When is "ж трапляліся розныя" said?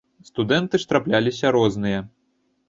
0.83-1.99